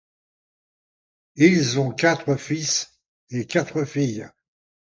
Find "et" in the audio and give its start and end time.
3.29-3.45